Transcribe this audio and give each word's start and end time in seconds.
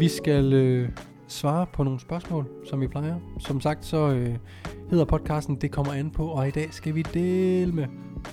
Vi 0.00 0.08
skal 0.08 0.52
øh, 0.52 0.88
svare 1.28 1.66
på 1.72 1.82
nogle 1.82 2.00
spørgsmål, 2.00 2.48
som 2.64 2.80
vi 2.80 2.86
plejer. 2.86 3.14
Som 3.38 3.60
sagt, 3.60 3.84
så 3.84 4.08
øh, 4.08 4.36
hedder 4.90 5.04
podcasten 5.04 5.56
Det 5.56 5.70
kommer 5.70 5.92
an 5.92 6.10
på, 6.10 6.26
og 6.26 6.48
i 6.48 6.50
dag 6.50 6.68
skal 6.70 6.94
vi 6.94 7.02
dele 7.02 7.72
med 7.72 7.86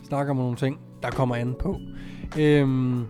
snakke 0.03 0.31
om 0.31 0.37
nogle 0.37 0.55
ting, 0.55 0.79
der 1.03 1.09
kommer 1.09 1.35
an 1.35 1.55
på. 1.59 1.77
Øhm, 2.39 3.05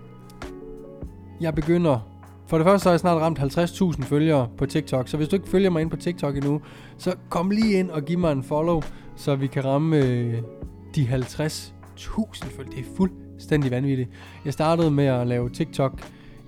jeg 1.41 1.55
begynder... 1.55 1.99
For 2.47 2.57
det 2.57 2.65
første 2.65 2.83
så 2.83 2.89
har 2.89 2.93
jeg 2.93 2.99
snart 2.99 3.21
ramt 3.21 3.39
50.000 3.39 4.03
følgere 4.03 4.49
på 4.57 4.65
TikTok, 4.65 5.07
så 5.07 5.17
hvis 5.17 5.27
du 5.27 5.35
ikke 5.35 5.49
følger 5.49 5.69
mig 5.69 5.81
ind 5.81 5.89
på 5.89 5.97
TikTok 5.97 6.35
endnu, 6.35 6.61
så 6.97 7.15
kom 7.29 7.51
lige 7.51 7.79
ind 7.79 7.89
og 7.89 8.01
giv 8.01 8.19
mig 8.19 8.31
en 8.31 8.43
follow, 8.43 8.81
så 9.15 9.35
vi 9.35 9.47
kan 9.47 9.65
ramme 9.65 9.97
øh, 9.97 10.33
de 10.95 11.01
50.000 11.01 11.11
følgere. 12.55 12.75
Det 12.75 12.79
er 12.79 12.95
fuldstændig 12.97 13.71
vanvittigt. 13.71 14.09
Jeg 14.45 14.53
startede 14.53 14.91
med 14.91 15.05
at 15.05 15.27
lave 15.27 15.49
TikTok 15.49 16.01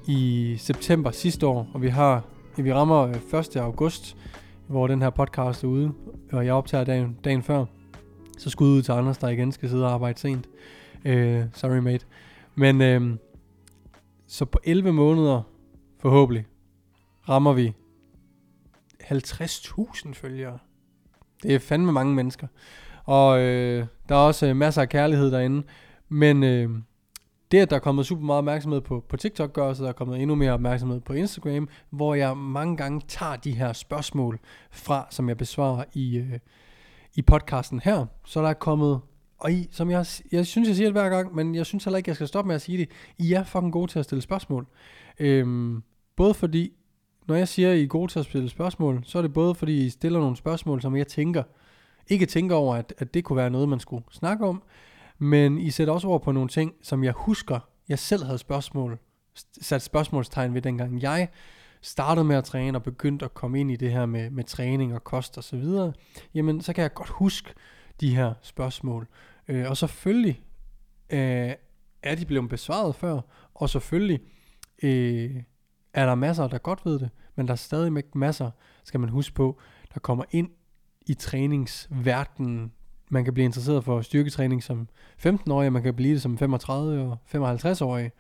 i 0.09 0.55
september 0.57 1.11
sidste 1.11 1.47
år, 1.47 1.67
og 1.73 1.81
vi 1.81 1.87
har 1.87 2.23
vi 2.57 2.73
rammer 2.73 3.07
øh, 3.33 3.39
1. 3.39 3.57
August, 3.57 4.17
hvor 4.67 4.87
den 4.87 5.01
her 5.01 5.09
podcast 5.09 5.63
er 5.63 5.67
ude, 5.67 5.91
og 6.31 6.45
jeg 6.45 6.53
optager 6.53 6.83
dagen, 6.83 7.17
dagen 7.23 7.43
før. 7.43 7.65
Så 8.37 8.49
skud 8.49 8.67
ud 8.67 8.81
til 8.81 8.91
Anders, 8.91 9.17
der 9.17 9.27
igen 9.27 9.51
skal 9.51 9.69
sidde 9.69 9.85
og 9.85 9.91
arbejde 9.91 10.19
sent. 10.19 10.49
Uh, 11.05 11.43
sorry 11.53 11.77
mate. 11.77 12.05
Men 12.55 13.03
uh, 13.03 13.17
så 14.27 14.45
på 14.45 14.59
11 14.63 14.93
måneder, 14.93 15.41
forhåbentlig, 15.99 16.45
rammer 17.29 17.53
vi 17.53 17.73
50.000 19.03 20.13
følgere. 20.13 20.57
Det 21.43 21.55
er 21.55 21.59
fandme 21.59 21.91
mange 21.91 22.15
mennesker. 22.15 22.47
Og 23.05 23.37
uh, 23.37 23.85
der 24.09 24.15
er 24.15 24.15
også 24.15 24.53
masser 24.53 24.81
af 24.81 24.89
kærlighed 24.89 25.31
derinde. 25.31 25.63
Men 26.09 26.43
uh, 26.43 26.79
det, 27.51 27.57
at 27.57 27.69
der 27.69 27.75
er 27.75 27.79
kommet 27.79 28.05
super 28.05 28.23
meget 28.23 28.37
opmærksomhed 28.37 28.81
på, 28.81 29.05
på 29.09 29.17
TikTok, 29.17 29.53
gør 29.53 29.63
også, 29.63 29.83
at 29.83 29.85
der 29.85 29.89
er 29.89 29.97
kommet 29.97 30.21
endnu 30.21 30.35
mere 30.35 30.51
opmærksomhed 30.51 30.99
på 30.99 31.13
Instagram, 31.13 31.69
hvor 31.89 32.15
jeg 32.15 32.37
mange 32.37 32.77
gange 32.77 33.01
tager 33.07 33.35
de 33.35 33.51
her 33.51 33.73
spørgsmål 33.73 34.39
fra, 34.71 35.07
som 35.09 35.29
jeg 35.29 35.37
besvarer 35.37 35.83
i, 35.93 36.17
øh, 36.17 36.39
i 37.15 37.21
podcasten 37.21 37.81
her. 37.83 38.05
Så 38.25 38.41
der 38.41 38.49
er 38.49 38.53
kommet, 38.53 39.01
og 39.37 39.51
I, 39.51 39.67
som 39.71 39.89
jeg, 39.89 40.05
jeg 40.31 40.45
synes, 40.47 40.67
jeg 40.67 40.75
siger 40.75 40.87
det 40.87 40.93
hver 40.93 41.09
gang, 41.09 41.35
men 41.35 41.55
jeg 41.55 41.65
synes 41.65 41.83
heller 41.83 41.97
ikke, 41.97 42.09
jeg 42.09 42.15
skal 42.15 42.27
stoppe 42.27 42.47
med 42.47 42.55
at 42.55 42.61
sige 42.61 42.77
det. 42.77 42.89
I 43.17 43.33
er 43.33 43.43
fucking 43.43 43.73
gode 43.73 43.91
til 43.91 43.99
at 43.99 44.05
stille 44.05 44.21
spørgsmål. 44.21 44.67
Øhm, 45.19 45.83
både 46.15 46.33
fordi, 46.33 46.71
når 47.27 47.35
jeg 47.35 47.47
siger, 47.47 47.71
at 47.71 47.77
I 47.77 47.83
er 47.83 47.87
gode 47.87 48.11
til 48.11 48.19
at 48.19 48.25
stille 48.25 48.49
spørgsmål, 48.49 49.01
så 49.03 49.17
er 49.17 49.21
det 49.21 49.33
både 49.33 49.55
fordi, 49.55 49.85
I 49.85 49.89
stiller 49.89 50.19
nogle 50.19 50.35
spørgsmål, 50.35 50.81
som 50.81 50.95
jeg 50.95 51.07
tænker, 51.07 51.43
ikke 52.07 52.25
tænker 52.25 52.55
over, 52.55 52.75
at, 52.75 52.93
at 52.97 53.13
det 53.13 53.23
kunne 53.23 53.37
være 53.37 53.49
noget, 53.49 53.69
man 53.69 53.79
skulle 53.79 54.03
snakke 54.11 54.45
om, 54.45 54.63
men 55.19 55.57
I 55.57 55.71
sætter 55.71 55.93
også 55.93 56.07
over 56.07 56.19
på 56.19 56.31
nogle 56.31 56.49
ting, 56.49 56.73
som 56.81 57.03
jeg 57.03 57.13
husker, 57.17 57.59
jeg 57.89 57.99
selv 57.99 58.23
havde 58.23 58.37
spørgsmål, 58.37 58.99
sat 59.61 59.81
spørgsmålstegn 59.81 60.53
ved 60.53 60.61
dengang 60.61 61.01
jeg 61.01 61.29
startede 61.81 62.25
med 62.25 62.35
at 62.35 62.43
træne 62.43 62.77
og 62.77 62.83
begyndte 62.83 63.25
at 63.25 63.33
komme 63.33 63.59
ind 63.59 63.71
i 63.71 63.75
det 63.75 63.91
her 63.91 64.05
med, 64.05 64.29
med 64.29 64.43
træning 64.43 64.95
og 64.95 65.03
kost 65.03 65.37
og 65.37 65.43
så 65.43 65.57
videre, 65.57 65.93
jamen 66.33 66.61
så 66.61 66.73
kan 66.73 66.81
jeg 66.81 66.93
godt 66.93 67.09
huske 67.09 67.53
de 67.99 68.15
her 68.15 68.33
spørgsmål. 68.41 69.07
Øh, 69.47 69.69
og 69.69 69.77
selvfølgelig 69.77 70.41
øh, 71.09 71.53
er 72.03 72.15
de 72.15 72.25
blevet 72.25 72.49
besvaret 72.49 72.95
før, 72.95 73.21
og 73.53 73.69
selvfølgelig 73.69 74.19
øh, 74.83 75.43
er 75.93 76.05
der 76.05 76.15
masser, 76.15 76.47
der 76.47 76.57
godt 76.57 76.85
ved 76.85 76.99
det, 76.99 77.09
men 77.35 77.47
der 77.47 77.51
er 77.51 77.57
stadig 77.57 78.03
masser, 78.15 78.51
skal 78.83 78.99
man 78.99 79.09
huske 79.09 79.35
på, 79.35 79.59
der 79.93 79.99
kommer 79.99 80.23
ind 80.31 80.49
i 81.05 81.13
træningsverdenen 81.13 82.71
man 83.09 83.23
kan 83.23 83.33
blive 83.33 83.45
interesseret 83.45 83.83
for 83.83 84.01
styrketræning 84.01 84.63
som 84.63 84.87
15-årig, 85.25 85.73
man 85.73 85.83
kan 85.83 85.93
blive 85.93 86.13
det 86.13 86.21
som 86.21 86.37
35 86.37 87.01
og 87.01 87.17
55-årig. 87.35 88.11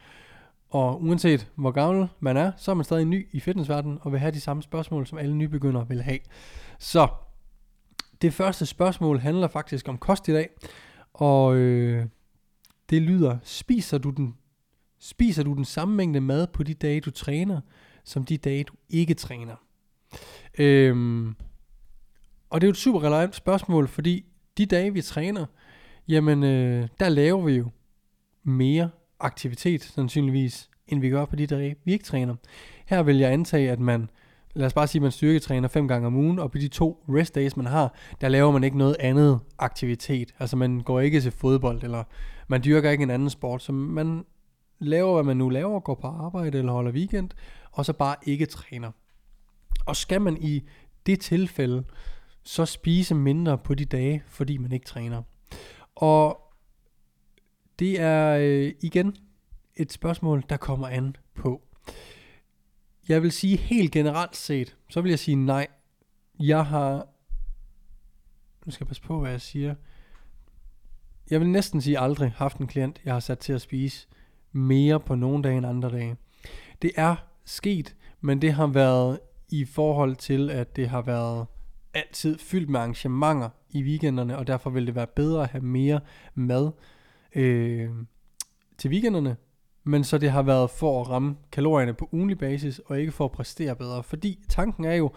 Og 0.69 1.03
uanset 1.03 1.51
hvor 1.55 1.71
gammel 1.71 2.07
man 2.19 2.37
er, 2.37 2.51
så 2.57 2.71
er 2.71 2.75
man 2.75 2.85
stadig 2.85 3.05
ny 3.05 3.27
i 3.31 3.39
fitnessverdenen 3.39 3.97
og 4.01 4.11
vil 4.11 4.19
have 4.19 4.31
de 4.31 4.41
samme 4.41 4.63
spørgsmål, 4.63 5.07
som 5.07 5.17
alle 5.17 5.35
nybegyndere 5.35 5.87
vil 5.87 6.01
have. 6.01 6.19
Så 6.79 7.07
det 8.21 8.33
første 8.33 8.65
spørgsmål 8.65 9.19
handler 9.19 9.47
faktisk 9.47 9.87
om 9.87 9.97
kost 9.97 10.27
i 10.27 10.33
dag, 10.33 10.49
og 11.13 11.55
øh, 11.55 12.05
det 12.89 13.01
lyder, 13.01 13.37
spiser 13.43 13.97
du 13.97 14.09
den 14.09 14.35
Spiser 14.99 15.43
du 15.43 15.53
den 15.53 15.65
samme 15.65 15.95
mængde 15.95 16.21
mad 16.21 16.47
på 16.47 16.63
de 16.63 16.73
dage, 16.73 17.01
du 17.01 17.11
træner, 17.11 17.61
som 18.03 18.25
de 18.25 18.37
dage, 18.37 18.63
du 18.63 18.73
ikke 18.89 19.13
træner? 19.13 19.55
Øhm, 20.59 21.35
og 22.49 22.61
det 22.61 22.67
er 22.67 22.69
jo 22.69 22.71
et 22.71 22.77
super 22.77 23.03
relevant 23.03 23.35
spørgsmål, 23.35 23.87
fordi 23.87 24.25
de 24.59 24.65
dage, 24.65 24.93
vi 24.93 25.01
træner, 25.01 25.45
jamen, 26.07 26.43
øh, 26.43 26.87
der 26.99 27.09
laver 27.09 27.41
vi 27.41 27.53
jo 27.53 27.69
mere 28.43 28.89
aktivitet, 29.19 29.83
sandsynligvis, 29.83 30.69
end 30.87 31.01
vi 31.01 31.09
gør 31.09 31.25
på 31.25 31.35
de 31.35 31.47
dage, 31.47 31.75
vi 31.85 31.91
ikke 31.91 32.05
træner. 32.05 32.35
Her 32.85 33.03
vil 33.03 33.17
jeg 33.17 33.31
antage, 33.31 33.71
at 33.71 33.79
man, 33.79 34.09
lad 34.53 34.65
os 34.65 34.73
bare 34.73 34.87
sige, 34.87 34.99
at 34.99 35.03
man 35.03 35.11
styrketræner 35.11 35.67
fem 35.67 35.87
gange 35.87 36.07
om 36.07 36.15
ugen, 36.15 36.39
og 36.39 36.51
på 36.51 36.57
de 36.57 36.67
to 36.67 37.03
rest 37.09 37.35
days, 37.35 37.57
man 37.57 37.65
har, 37.65 37.93
der 38.21 38.29
laver 38.29 38.51
man 38.51 38.63
ikke 38.63 38.77
noget 38.77 38.95
andet 38.99 39.39
aktivitet. 39.59 40.33
Altså 40.39 40.55
man 40.55 40.79
går 40.79 40.99
ikke 40.99 41.21
til 41.21 41.31
fodbold, 41.31 41.83
eller 41.83 42.03
man 42.47 42.63
dyrker 42.63 42.91
ikke 42.91 43.03
en 43.03 43.09
anden 43.09 43.29
sport, 43.29 43.63
så 43.63 43.71
man 43.71 44.25
laver, 44.79 45.13
hvad 45.13 45.23
man 45.23 45.37
nu 45.37 45.49
laver, 45.49 45.79
går 45.79 45.95
på 45.95 46.07
arbejde 46.07 46.57
eller 46.57 46.71
holder 46.71 46.91
weekend, 46.91 47.29
og 47.71 47.85
så 47.85 47.93
bare 47.93 48.15
ikke 48.23 48.45
træner. 48.45 48.91
Og 49.85 49.95
skal 49.95 50.21
man 50.21 50.37
i 50.41 50.63
det 51.05 51.19
tilfælde 51.19 51.83
så 52.49 52.65
spise 52.65 53.15
mindre 53.15 53.57
på 53.57 53.73
de 53.73 53.85
dage, 53.85 54.23
fordi 54.27 54.57
man 54.57 54.71
ikke 54.71 54.85
træner. 54.85 55.21
Og 55.95 56.53
det 57.79 57.99
er 57.99 58.37
øh, 58.41 58.73
igen 58.81 59.15
et 59.75 59.91
spørgsmål, 59.91 60.43
der 60.49 60.57
kommer 60.57 60.87
an 60.87 61.15
på. 61.35 61.61
Jeg 63.09 63.23
vil 63.23 63.31
sige 63.31 63.57
helt 63.57 63.91
generelt 63.91 64.35
set, 64.35 64.77
så 64.89 65.01
vil 65.01 65.09
jeg 65.09 65.19
sige 65.19 65.35
nej. 65.35 65.67
Jeg 66.39 66.65
har, 66.65 67.07
nu 68.65 68.71
skal 68.71 68.85
jeg 68.85 68.87
passe 68.87 69.03
på, 69.03 69.19
hvad 69.19 69.31
jeg 69.31 69.41
siger. 69.41 69.75
Jeg 71.29 71.39
vil 71.39 71.49
næsten 71.49 71.81
sige 71.81 71.99
aldrig 71.99 72.31
haft 72.31 72.57
en 72.57 72.67
klient, 72.67 73.01
jeg 73.05 73.13
har 73.13 73.19
sat 73.19 73.39
til 73.39 73.53
at 73.53 73.61
spise 73.61 74.07
mere 74.51 74.99
på 74.99 75.15
nogle 75.15 75.43
dage 75.43 75.57
end 75.57 75.65
andre 75.65 75.89
dage. 75.89 76.17
Det 76.81 76.91
er 76.95 77.15
sket, 77.45 77.95
men 78.21 78.41
det 78.41 78.53
har 78.53 78.67
været 78.67 79.19
i 79.49 79.65
forhold 79.65 80.15
til, 80.15 80.49
at 80.49 80.75
det 80.75 80.89
har 80.89 81.01
været 81.01 81.47
altid 81.93 82.37
fyldt 82.37 82.69
med 82.69 82.79
arrangementer 82.79 83.49
i 83.69 83.83
weekenderne, 83.83 84.37
og 84.37 84.47
derfor 84.47 84.69
vil 84.69 84.87
det 84.87 84.95
være 84.95 85.07
bedre 85.07 85.43
at 85.43 85.49
have 85.49 85.63
mere 85.63 85.99
mad 86.35 86.71
øh, 87.35 87.89
til 88.77 88.91
weekenderne, 88.91 89.37
men 89.83 90.03
så 90.03 90.17
det 90.17 90.31
har 90.31 90.41
været 90.41 90.69
for 90.69 91.01
at 91.01 91.09
ramme 91.09 91.35
kalorierne 91.51 91.93
på 91.93 92.09
ugenlig 92.11 92.37
basis, 92.37 92.79
og 92.79 92.99
ikke 92.99 93.11
for 93.11 93.25
at 93.25 93.31
præstere 93.31 93.75
bedre. 93.75 94.03
Fordi 94.03 94.39
tanken 94.49 94.85
er 94.85 94.93
jo, 94.93 95.11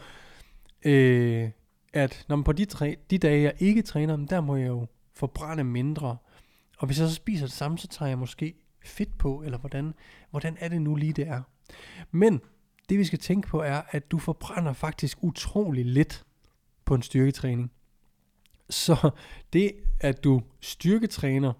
øh, 0.84 1.50
at 1.92 2.24
når 2.28 2.36
man 2.36 2.44
på 2.44 2.52
de, 2.52 2.64
tre, 2.64 2.96
de 3.10 3.18
dage, 3.18 3.42
jeg 3.42 3.54
ikke 3.58 3.82
træner, 3.82 4.16
der 4.16 4.40
må 4.40 4.56
jeg 4.56 4.68
jo 4.68 4.86
forbrænde 5.14 5.64
mindre. 5.64 6.16
Og 6.78 6.86
hvis 6.86 7.00
jeg 7.00 7.08
så 7.08 7.14
spiser 7.14 7.46
det 7.46 7.52
samme, 7.52 7.78
så 7.78 7.88
tager 7.88 8.08
jeg 8.08 8.18
måske 8.18 8.54
fedt 8.84 9.18
på, 9.18 9.42
eller 9.44 9.58
hvordan, 9.58 9.94
hvordan 10.30 10.56
er 10.60 10.68
det 10.68 10.82
nu 10.82 10.94
lige, 10.94 11.12
det 11.12 11.28
er. 11.28 11.42
Men 12.10 12.40
det 12.88 12.98
vi 12.98 13.04
skal 13.04 13.18
tænke 13.18 13.48
på 13.48 13.62
er, 13.62 13.82
at 13.90 14.10
du 14.10 14.18
forbrænder 14.18 14.72
faktisk 14.72 15.18
utrolig 15.20 15.86
lidt 15.86 16.24
på 16.84 16.94
en 16.94 17.02
styrketræning. 17.02 17.72
Så 18.70 19.10
det, 19.52 19.72
at 20.00 20.24
du 20.24 20.42
styrketræner 20.60 21.52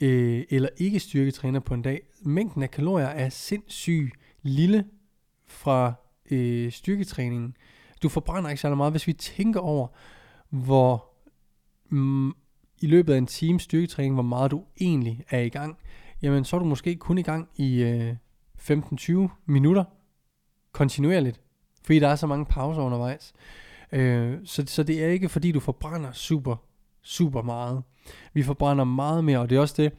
øh, 0.00 0.44
eller 0.50 0.68
ikke 0.76 1.00
styrketræner 1.00 1.60
på 1.60 1.74
en 1.74 1.82
dag, 1.82 2.02
mængden 2.22 2.62
af 2.62 2.70
kalorier 2.70 3.06
er 3.06 3.28
sindssygt 3.28 4.14
lille 4.42 4.84
fra 5.46 5.92
øh, 6.30 6.72
styrketræningen. 6.72 7.56
Du 8.02 8.08
forbrænder 8.08 8.50
ikke 8.50 8.60
særlig 8.60 8.76
meget. 8.76 8.92
Hvis 8.92 9.06
vi 9.06 9.12
tænker 9.12 9.60
over, 9.60 9.88
hvor 10.48 11.10
mm, 11.88 12.28
i 12.80 12.86
løbet 12.86 13.14
af 13.14 13.18
en 13.18 13.26
time 13.26 13.60
styrketræning, 13.60 14.14
hvor 14.14 14.22
meget 14.22 14.50
du 14.50 14.64
egentlig 14.80 15.24
er 15.30 15.40
i 15.40 15.48
gang, 15.48 15.78
jamen 16.22 16.44
så 16.44 16.56
er 16.56 16.60
du 16.60 16.66
måske 16.66 16.96
kun 16.96 17.18
i 17.18 17.22
gang 17.22 17.48
i 17.56 17.82
øh, 17.82 18.14
15-20 18.58 19.28
minutter 19.46 19.84
kontinuerligt, 20.72 21.40
fordi 21.82 21.98
der 21.98 22.08
er 22.08 22.16
så 22.16 22.26
mange 22.26 22.46
pauser 22.46 22.82
undervejs. 22.82 23.32
Øh, 23.92 24.38
så, 24.44 24.64
så 24.66 24.82
det 24.82 25.04
er 25.04 25.08
ikke 25.08 25.28
fordi 25.28 25.52
du 25.52 25.60
forbrænder 25.60 26.12
super, 26.12 26.56
super 27.02 27.42
meget. 27.42 27.82
Vi 28.32 28.42
forbrænder 28.42 28.84
meget 28.84 29.24
mere, 29.24 29.38
og 29.38 29.50
det 29.50 29.56
er 29.56 29.60
også 29.60 29.82
det, 29.82 29.92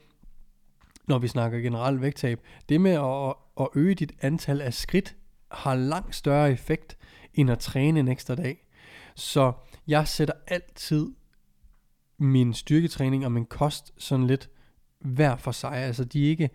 når 1.07 1.19
vi 1.19 1.27
snakker 1.27 1.59
generelt 1.59 2.01
vægttab. 2.01 2.39
Det 2.69 2.81
med 2.81 2.91
at, 2.91 3.33
at 3.59 3.67
øge 3.75 3.95
dit 3.95 4.11
antal 4.21 4.61
af 4.61 4.73
skridt 4.73 5.15
har 5.51 5.75
langt 5.75 6.15
større 6.15 6.51
effekt, 6.51 6.97
end 7.33 7.51
at 7.51 7.59
træne 7.59 7.99
en 7.99 8.07
ekstra 8.07 8.35
dag. 8.35 8.67
Så 9.15 9.53
jeg 9.87 10.07
sætter 10.07 10.33
altid 10.47 11.07
min 12.17 12.53
styrketræning 12.53 13.25
og 13.25 13.31
min 13.31 13.45
kost 13.45 13.93
sådan 13.97 14.27
lidt 14.27 14.49
hver 14.99 15.35
for 15.35 15.51
sig. 15.51 15.73
Altså 15.73 16.03
de 16.03 16.25
er 16.25 16.29
ikke, 16.29 16.49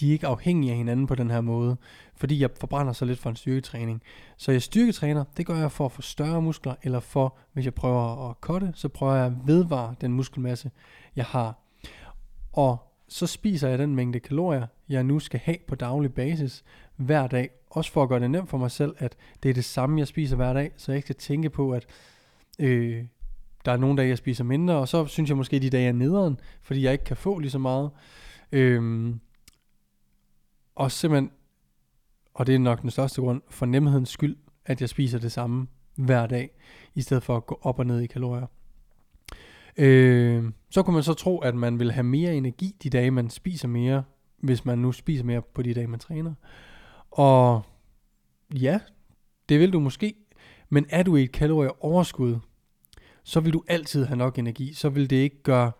de 0.00 0.08
er 0.08 0.12
ikke 0.12 0.26
afhængige 0.26 0.70
af 0.70 0.76
hinanden 0.76 1.06
på 1.06 1.14
den 1.14 1.30
her 1.30 1.40
måde, 1.40 1.76
fordi 2.16 2.40
jeg 2.40 2.50
forbrænder 2.60 2.92
så 2.92 3.04
lidt 3.04 3.18
for 3.18 3.30
en 3.30 3.36
styrketræning. 3.36 4.02
Så 4.36 4.52
jeg 4.52 4.62
styrketræner, 4.62 5.24
det 5.36 5.46
gør 5.46 5.56
jeg 5.56 5.72
for 5.72 5.84
at 5.84 5.92
få 5.92 6.02
større 6.02 6.42
muskler, 6.42 6.74
eller 6.82 7.00
for, 7.00 7.36
hvis 7.52 7.64
jeg 7.64 7.74
prøver 7.74 8.30
at 8.30 8.40
kotte, 8.40 8.72
så 8.74 8.88
prøver 8.88 9.14
jeg 9.14 9.26
at 9.26 9.32
vedvare 9.44 9.94
den 10.00 10.12
muskelmasse, 10.12 10.70
jeg 11.16 11.24
har. 11.24 11.58
Og 12.52 12.78
så 13.08 13.26
spiser 13.26 13.68
jeg 13.68 13.78
den 13.78 13.94
mængde 13.94 14.20
kalorier, 14.20 14.66
jeg 14.88 15.04
nu 15.04 15.18
skal 15.18 15.40
have 15.40 15.56
på 15.68 15.74
daglig 15.74 16.14
basis 16.14 16.64
hver 16.96 17.26
dag. 17.26 17.50
Også 17.70 17.92
for 17.92 18.02
at 18.02 18.08
gøre 18.08 18.20
det 18.20 18.30
nemt 18.30 18.50
for 18.50 18.58
mig 18.58 18.70
selv, 18.70 18.94
at 18.98 19.16
det 19.42 19.48
er 19.48 19.54
det 19.54 19.64
samme, 19.64 19.98
jeg 19.98 20.06
spiser 20.06 20.36
hver 20.36 20.52
dag, 20.52 20.72
så 20.76 20.92
jeg 20.92 20.96
ikke 20.96 21.06
skal 21.06 21.16
tænke 21.16 21.50
på, 21.50 21.70
at 21.70 21.86
øh, 22.58 23.04
der 23.64 23.72
er 23.72 23.76
nogle 23.76 23.96
dage, 23.96 24.08
jeg 24.08 24.18
spiser 24.18 24.44
mindre, 24.44 24.74
og 24.74 24.88
så 24.88 25.06
synes 25.06 25.30
jeg 25.30 25.36
måske, 25.36 25.56
at 25.56 25.62
de 25.62 25.70
dage 25.70 25.88
er 25.88 25.92
nederen, 25.92 26.40
fordi 26.62 26.82
jeg 26.82 26.92
ikke 26.92 27.04
kan 27.04 27.16
få 27.16 27.38
lige 27.38 27.50
så 27.50 27.58
meget. 27.58 27.90
Øh, 28.52 29.14
og 30.76 30.92
simpelthen, 30.92 31.30
og 32.34 32.46
det 32.46 32.54
er 32.54 32.58
nok 32.58 32.82
den 32.82 32.90
største 32.90 33.20
grund, 33.20 33.42
for 33.50 33.66
nemhedens 33.66 34.08
skyld, 34.08 34.36
at 34.66 34.80
jeg 34.80 34.88
spiser 34.88 35.18
det 35.18 35.32
samme 35.32 35.66
hver 35.94 36.26
dag, 36.26 36.50
i 36.94 37.00
stedet 37.00 37.22
for 37.22 37.36
at 37.36 37.46
gå 37.46 37.58
op 37.62 37.78
og 37.78 37.86
ned 37.86 38.00
i 38.00 38.06
kalorier. 38.06 38.46
Øh, 39.76 40.44
så 40.70 40.82
kunne 40.82 40.94
man 40.94 41.02
så 41.02 41.14
tro, 41.14 41.38
at 41.38 41.54
man 41.54 41.78
vil 41.78 41.92
have 41.92 42.04
mere 42.04 42.34
energi 42.34 42.76
de 42.82 42.90
dage, 42.90 43.10
man 43.10 43.30
spiser 43.30 43.68
mere, 43.68 44.04
hvis 44.38 44.64
man 44.64 44.78
nu 44.78 44.92
spiser 44.92 45.24
mere 45.24 45.42
på 45.54 45.62
de 45.62 45.74
dage, 45.74 45.86
man 45.86 46.00
træner. 46.00 46.34
Og 47.10 47.62
ja, 48.54 48.80
det 49.48 49.60
vil 49.60 49.72
du 49.72 49.80
måske, 49.80 50.14
men 50.68 50.86
er 50.88 51.02
du 51.02 51.16
i 51.16 51.22
et 51.22 51.32
kalorieoverskud, 51.32 52.38
så 53.24 53.40
vil 53.40 53.52
du 53.52 53.62
altid 53.68 54.04
have 54.04 54.16
nok 54.16 54.38
energi. 54.38 54.72
Så 54.72 54.88
vil 54.88 55.10
det 55.10 55.16
ikke 55.16 55.42
gøre, 55.42 55.72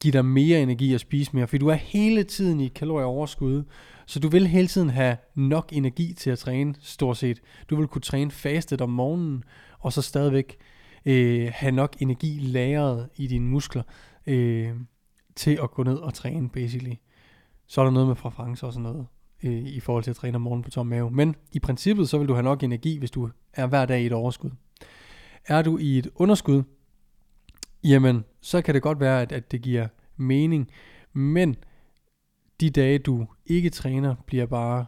give 0.00 0.12
dig 0.12 0.24
mere 0.24 0.62
energi 0.62 0.94
at 0.94 1.00
spise 1.00 1.30
mere, 1.34 1.46
for 1.46 1.58
du 1.58 1.68
er 1.68 1.74
hele 1.74 2.24
tiden 2.24 2.60
i 2.60 2.66
et 2.66 2.74
kalorieoverskud. 2.74 3.64
Så 4.08 4.20
du 4.20 4.28
vil 4.28 4.46
hele 4.46 4.68
tiden 4.68 4.90
have 4.90 5.16
nok 5.34 5.68
energi 5.72 6.12
til 6.12 6.30
at 6.30 6.38
træne, 6.38 6.74
stort 6.80 7.16
set. 7.16 7.40
Du 7.70 7.76
vil 7.76 7.86
kunne 7.86 8.02
træne 8.02 8.30
fastet 8.30 8.80
om 8.80 8.90
morgenen, 8.90 9.44
og 9.78 9.92
så 9.92 10.02
stadigvæk 10.02 10.56
øh, 11.04 11.50
have 11.54 11.72
nok 11.72 11.96
energi 11.98 12.38
lagret 12.38 13.08
i 13.16 13.26
dine 13.26 13.46
muskler 13.46 13.82
øh, 14.26 14.70
til 15.36 15.58
at 15.62 15.70
gå 15.70 15.82
ned 15.82 15.96
og 15.96 16.14
træne, 16.14 16.48
basically. 16.48 16.94
Så 17.66 17.80
er 17.80 17.84
der 17.84 17.92
noget 17.92 18.08
med 18.08 18.16
præferencer 18.16 18.66
og 18.66 18.72
sådan 18.72 18.82
noget 18.82 19.06
øh, 19.42 19.64
i 19.64 19.80
forhold 19.80 20.04
til 20.04 20.10
at 20.10 20.16
træne 20.16 20.36
om 20.36 20.42
morgenen 20.42 20.64
på 20.64 20.70
tom 20.70 20.86
mave. 20.86 21.10
Men 21.10 21.36
i 21.52 21.58
princippet, 21.58 22.08
så 22.08 22.18
vil 22.18 22.28
du 22.28 22.34
have 22.34 22.44
nok 22.44 22.62
energi, 22.62 22.98
hvis 22.98 23.10
du 23.10 23.30
er 23.52 23.66
hver 23.66 23.86
dag 23.86 24.02
i 24.02 24.06
et 24.06 24.12
overskud. 24.12 24.50
Er 25.46 25.62
du 25.62 25.78
i 25.78 25.98
et 25.98 26.08
underskud, 26.14 26.62
jamen, 27.84 28.24
så 28.40 28.62
kan 28.62 28.74
det 28.74 28.82
godt 28.82 29.00
være, 29.00 29.22
at, 29.22 29.32
at 29.32 29.52
det 29.52 29.62
giver 29.62 29.88
mening, 30.16 30.70
men 31.12 31.56
de 32.60 32.70
dage, 32.70 32.98
du 32.98 33.26
ikke 33.46 33.70
træner, 33.70 34.14
bliver 34.26 34.46
bare 34.46 34.86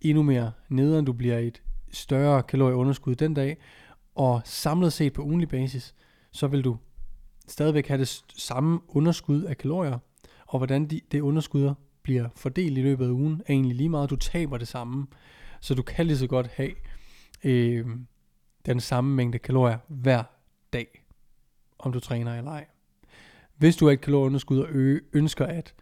endnu 0.00 0.22
mere 0.22 0.52
nederen. 0.68 1.04
Du 1.04 1.12
bliver 1.12 1.38
et 1.38 1.62
større 1.92 2.42
kalorieunderskud 2.42 3.14
den 3.14 3.34
dag, 3.34 3.56
og 4.14 4.42
samlet 4.44 4.92
set 4.92 5.12
på 5.12 5.22
ugenlig 5.22 5.48
basis, 5.48 5.94
så 6.32 6.46
vil 6.46 6.64
du 6.64 6.76
stadigvæk 7.48 7.88
have 7.88 8.00
det 8.00 8.22
samme 8.36 8.80
underskud 8.88 9.42
af 9.42 9.58
kalorier, 9.58 9.98
og 10.46 10.58
hvordan 10.58 10.86
de, 10.86 11.00
det 11.12 11.20
underskud 11.20 11.74
bliver 12.02 12.28
fordelt 12.36 12.78
i 12.78 12.82
løbet 12.82 13.06
af 13.06 13.10
ugen, 13.10 13.42
er 13.46 13.52
egentlig 13.52 13.76
lige 13.76 13.88
meget, 13.88 14.10
du 14.10 14.16
taber 14.16 14.58
det 14.58 14.68
samme. 14.68 15.06
Så 15.60 15.74
du 15.74 15.82
kan 15.82 16.06
lige 16.06 16.18
så 16.18 16.26
godt 16.26 16.46
have 16.46 16.70
øh, 17.44 17.86
den 18.66 18.80
samme 18.80 19.14
mængde 19.14 19.38
kalorier 19.38 19.78
hver 19.88 20.22
dag, 20.72 21.04
om 21.78 21.92
du 21.92 22.00
træner 22.00 22.38
eller 22.38 22.50
ej. 22.50 22.66
Hvis 23.56 23.76
du 23.76 23.86
har 23.86 23.92
et 23.92 24.00
kalorieunderskud 24.00 24.58
og 24.58 24.68
ønsker 25.12 25.46
at 25.46 25.74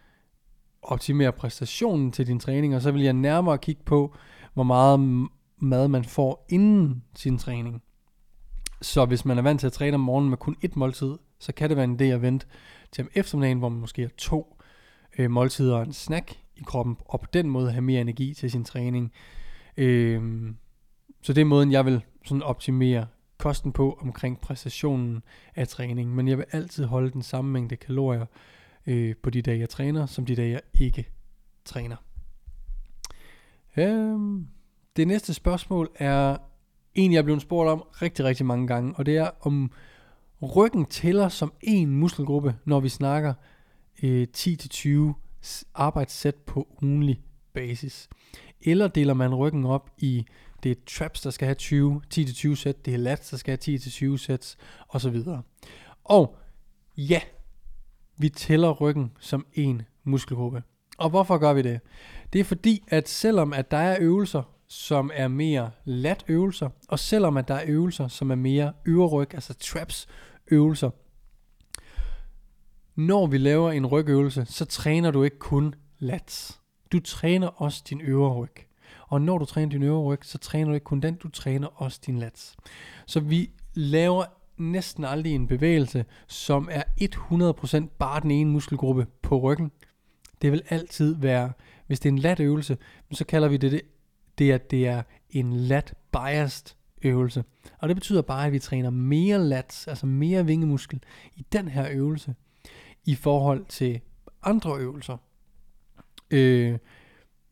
optimere 0.83 1.33
præstationen 1.33 2.13
til 2.13 2.27
din 2.27 2.41
træning, 2.41 2.75
og 2.75 2.83
så 2.83 2.91
vil 2.91 3.03
jeg 3.03 3.13
nærmere 3.13 3.59
kigge 3.59 3.83
på, 3.85 4.15
hvor 4.55 4.63
meget 4.63 5.29
mad 5.59 5.89
man 5.89 6.05
får 6.05 6.47
inden 6.49 7.03
sin 7.17 7.39
træning. 7.39 7.83
Så 8.83 9.05
hvis 9.05 9.25
man 9.25 9.39
er 9.39 9.43
vant 9.43 9.61
til 9.61 9.67
at 9.67 9.73
træne 9.73 9.95
om 9.95 10.01
morgenen 10.01 10.31
med 10.31 10.39
kun 10.39 10.57
et 10.63 10.77
måltid, 10.77 11.15
så 11.39 11.53
kan 11.53 11.69
det 11.69 11.77
være 11.77 11.85
en 11.85 12.01
idé 12.01 12.05
at 12.05 12.23
vente 12.23 12.47
til 12.93 13.05
om 13.05 13.11
eftermiddagen, 13.15 13.59
hvor 13.59 13.69
man 13.69 13.81
måske 13.81 14.03
har 14.03 14.11
to 14.19 14.57
øh, 15.19 15.31
måltider 15.31 15.77
og 15.77 15.83
en 15.83 15.93
snack 15.93 16.39
i 16.57 16.63
kroppen, 16.67 16.97
og 17.05 17.21
på 17.21 17.27
den 17.33 17.51
måde 17.51 17.73
have 17.73 17.83
mere 17.83 18.01
energi 18.01 18.35
til 18.35 18.51
sin 18.51 18.65
træning. 18.65 19.13
Øh, 19.77 20.53
så 21.23 21.33
det 21.33 21.41
er 21.41 21.45
måden, 21.45 21.73
jeg 21.73 21.87
vil 21.87 22.03
sådan 22.25 22.43
optimere 22.43 23.07
kosten 23.39 23.73
på 23.73 23.99
omkring 24.01 24.41
præstationen 24.41 25.23
af 25.57 25.69
træning. 25.69 26.15
Men 26.15 26.29
jeg 26.29 26.39
vil 26.39 26.47
altid 26.53 26.85
holde 26.85 27.11
den 27.11 27.23
samme 27.23 27.51
mængde 27.51 27.77
kalorier 27.77 28.27
øh, 28.87 29.15
på 29.23 29.31
de 29.31 29.43
dage, 29.43 29.59
jeg 29.59 29.69
træner, 29.69 30.07
som 30.07 30.27
de 30.27 30.37
dage, 30.37 30.51
jeg 30.51 30.61
ikke 30.81 31.09
træner. 31.65 31.97
Øhm, 33.77 34.47
det 34.97 35.09
næste 35.09 35.35
spørgsmål 35.35 35.91
er 35.95 36.37
en, 36.95 37.13
jeg 37.13 37.19
er 37.19 37.23
blevet 37.23 37.43
spurgt 37.43 37.69
om 37.71 37.85
rigtig, 38.03 38.25
rigtig 38.25 38.47
mange 38.47 38.67
gange, 38.67 38.95
og 38.97 39.07
det 39.07 39.17
er, 39.17 39.31
om 39.41 39.71
ryggen 40.43 40.85
tæller 40.85 41.29
som 41.29 41.53
en 41.61 41.91
muskelgruppe, 41.91 42.57
når 42.65 42.81
vi 42.81 42.89
snakker 42.89 43.35
øh, 44.03 44.27
10-20 44.37 45.15
arbejdssæt 45.75 46.35
på 46.35 46.69
ugenlig 46.83 47.23
basis. 47.53 48.09
Eller 48.61 48.89
deler 48.89 49.15
man 49.15 49.35
ryggen 49.35 49.65
op 49.65 49.91
i, 49.99 50.27
det 50.63 50.71
er 50.71 50.75
traps, 50.87 51.21
der 51.21 51.31
skal 51.31 51.47
have 51.47 51.55
20, 51.55 52.03
10-20 52.15 52.55
sæt, 52.55 52.85
det 52.85 52.95
er 52.95 52.99
lats, 52.99 53.31
der 53.31 53.37
skal 53.37 53.59
have 53.67 53.77
10-20 54.15 54.17
sæt, 54.17 54.57
osv. 54.89 55.23
Og 56.05 56.37
ja, 56.97 57.21
vi 58.19 58.29
tæller 58.29 58.71
ryggen 58.71 59.13
som 59.21 59.47
en 59.53 59.83
muskelgruppe. 60.05 60.63
Og 60.99 61.11
hvorfor 61.11 61.39
gør 61.39 61.53
vi 61.53 61.63
det? 61.63 61.81
Det 62.33 62.41
er 62.41 62.45
fordi, 62.45 62.85
at 62.89 63.09
selvom 63.09 63.53
at 63.53 63.71
der 63.71 63.77
er 63.77 63.97
øvelser, 64.01 64.43
som 64.69 65.11
er 65.15 65.29
mere 65.29 65.71
lat 65.85 66.25
øvelser, 66.29 66.69
og 66.89 66.99
selvom 66.99 67.37
at 67.37 67.49
der 67.49 67.55
er 67.55 67.65
øvelser, 67.67 68.09
som 68.09 68.31
er 68.31 68.35
mere 68.35 68.73
øverryg, 68.87 69.35
altså 69.35 69.55
traps 69.55 70.07
øvelser, 70.51 70.91
når 72.95 73.27
vi 73.27 73.39
laver 73.39 73.73
en 73.73 73.87
rygøvelse, 73.87 74.45
så 74.45 74.65
træner 74.65 75.11
du 75.11 75.23
ikke 75.23 75.39
kun 75.39 75.75
lats. 75.99 76.61
Du 76.93 77.01
træner 77.01 77.47
også 77.47 77.83
din 77.89 78.01
øvre 78.01 78.35
ryg. 78.35 78.55
Og 79.09 79.21
når 79.21 79.39
du 79.39 79.45
træner 79.45 79.71
din 79.71 79.83
øvre 79.83 80.03
ryg, 80.03 80.19
så 80.23 80.39
træner 80.39 80.69
du 80.69 80.75
ikke 80.75 80.85
kun 80.85 81.01
den, 81.01 81.15
du 81.15 81.29
træner 81.29 81.83
også 81.83 82.01
din 82.07 82.19
lats. 82.19 82.57
Så 83.07 83.21
vi 83.21 83.51
laver 83.75 84.25
næsten 84.59 85.05
aldrig 85.05 85.35
en 85.35 85.47
bevægelse, 85.47 86.05
som 86.27 86.69
er 86.71 86.83
100% 87.83 87.97
bare 87.99 88.21
den 88.21 88.31
ene 88.31 88.51
muskelgruppe 88.51 89.07
på 89.23 89.39
ryggen. 89.39 89.71
Det 90.43 90.53
vil 90.53 90.63
altid 90.69 91.15
være, 91.15 91.53
hvis 91.87 92.01
det 92.01 92.09
er 92.09 92.13
en 92.13 92.19
lat 92.19 92.41
øvelse, 92.41 92.77
så 93.13 93.25
kalder 93.25 93.49
vi 93.49 93.57
det, 93.57 93.73
det 93.73 93.81
det 94.39 94.53
at 94.53 94.71
det 94.71 94.87
er 94.87 95.03
en 95.31 95.53
lat 95.53 95.95
biased 96.13 96.75
øvelse. 97.03 97.45
Og 97.79 97.89
det 97.89 97.97
betyder 97.97 98.23
bare, 98.23 98.47
at 98.47 98.53
vi 98.53 98.59
træner 98.59 98.91
mere 98.91 99.39
lats, 99.39 99.89
altså 99.89 100.07
mere 100.07 100.47
vingemuskel 100.47 101.03
i 101.37 101.47
den 101.53 101.69
her 101.69 101.89
øvelse, 101.91 102.35
i 103.05 103.15
forhold 103.15 103.65
til 103.65 104.01
andre 104.43 104.79
øvelser. 104.79 105.17
Øh, 106.31 106.79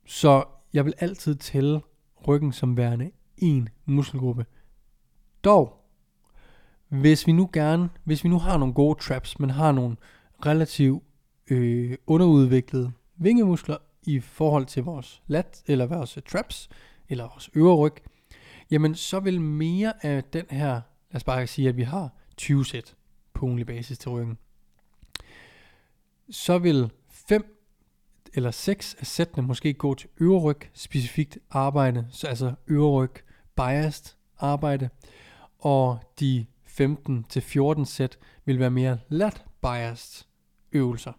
så 0.06 0.44
jeg 0.72 0.84
vil 0.84 0.94
altid 0.98 1.34
tælle 1.34 1.80
ryggen 2.28 2.52
som 2.52 2.76
værende 2.76 3.10
en 3.36 3.68
muskelgruppe. 3.84 4.46
Dog, 5.44 5.85
hvis 6.88 7.26
vi 7.26 7.32
nu 7.32 7.50
gerne, 7.52 7.88
hvis 8.04 8.24
vi 8.24 8.28
nu 8.28 8.38
har 8.38 8.56
nogle 8.56 8.74
gode 8.74 9.00
traps, 9.00 9.38
men 9.38 9.50
har 9.50 9.72
nogle 9.72 9.96
relativt 10.46 11.02
øh, 11.50 11.96
underudviklede 12.06 12.92
vingemuskler 13.16 13.76
i 14.02 14.20
forhold 14.20 14.66
til 14.66 14.82
vores 14.82 15.22
lat, 15.26 15.62
eller 15.66 15.86
vores 15.86 16.16
øh, 16.16 16.22
traps, 16.22 16.68
eller 17.08 17.24
vores 17.24 17.50
øvre 17.54 17.76
ryg, 17.76 17.94
jamen 18.70 18.94
så 18.94 19.20
vil 19.20 19.40
mere 19.40 20.06
af 20.06 20.24
den 20.24 20.44
her, 20.50 20.72
lad 21.10 21.16
os 21.16 21.24
bare 21.24 21.46
sige, 21.46 21.68
at 21.68 21.76
vi 21.76 21.82
har 21.82 22.10
20 22.36 22.64
sæt 22.64 22.96
på 23.34 23.46
ugenlig 23.46 23.66
basis 23.66 23.98
til 23.98 24.10
ryggen, 24.10 24.38
så 26.30 26.58
vil 26.58 26.90
5 27.10 27.56
eller 28.34 28.50
6 28.50 28.96
af 29.00 29.06
sættene 29.06 29.46
måske 29.46 29.74
gå 29.74 29.94
til 29.94 30.08
øverryg 30.20 30.60
specifikt 30.74 31.38
arbejde, 31.50 32.06
så 32.10 32.26
altså 32.26 32.54
øverryg 32.66 33.10
biased 33.56 34.14
arbejde, 34.38 34.88
og 35.58 35.98
de 36.20 36.46
15-14 36.80 37.84
sæt 37.84 38.18
vil 38.44 38.58
være 38.58 38.70
mere 38.70 38.98
lat 39.08 39.44
biased 39.62 40.24
øvelser. 40.72 41.12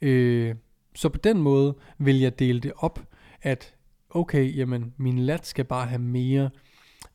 Øh, 0.00 0.54
så 0.94 1.08
på 1.08 1.18
den 1.18 1.38
måde 1.38 1.76
vil 1.98 2.20
jeg 2.20 2.38
dele 2.38 2.60
det 2.60 2.72
op, 2.76 3.00
at 3.42 3.74
okay, 4.10 4.56
jamen 4.56 4.94
min 4.96 5.18
lat 5.18 5.46
skal 5.46 5.64
bare 5.64 5.86
have 5.86 5.98
mere, 5.98 6.50